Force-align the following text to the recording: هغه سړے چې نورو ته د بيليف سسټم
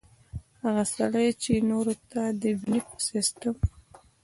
هغه 0.63 0.83
سړے 0.95 1.25
چې 1.43 1.53
نورو 1.69 1.93
ته 2.11 2.21
د 2.41 2.43
بيليف 2.59 2.87
سسټم 3.09 3.57